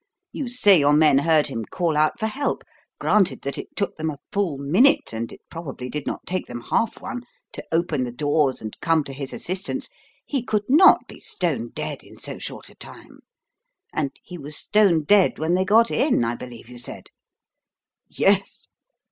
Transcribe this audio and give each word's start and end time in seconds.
You 0.31 0.47
say 0.47 0.79
your 0.79 0.93
men 0.95 1.19
heard 1.19 1.45
him 1.45 1.63
call 1.63 1.95
out 1.95 2.19
for 2.19 2.25
help. 2.25 2.63
Granted 2.99 3.43
that 3.43 3.59
it 3.59 3.75
took 3.75 3.97
them 3.97 4.09
a 4.09 4.17
full 4.31 4.57
minute 4.57 5.13
and 5.13 5.31
it 5.31 5.41
probably 5.47 5.89
did 5.91 6.07
not 6.07 6.25
take 6.25 6.47
them 6.47 6.61
half 6.71 6.99
one 6.99 7.21
to 7.53 7.63
open 7.71 8.03
the 8.03 8.11
doors 8.11 8.63
and 8.63 8.75
come 8.81 9.03
to 9.03 9.13
his 9.13 9.31
assistance, 9.31 9.89
he 10.25 10.43
would 10.51 10.65
not 10.67 11.07
be 11.07 11.19
stone 11.19 11.69
dead 11.75 12.01
in 12.03 12.17
so 12.17 12.39
short 12.39 12.67
a 12.71 12.73
time; 12.73 13.19
and 13.93 14.09
he 14.23 14.39
was 14.39 14.57
stone 14.57 15.03
dead 15.03 15.37
when 15.37 15.53
they 15.53 15.63
got 15.65 15.91
in, 15.91 16.23
I 16.23 16.33
believe 16.35 16.67
you 16.67 16.79
said?" 16.79 17.11
"Yes. 18.07 18.69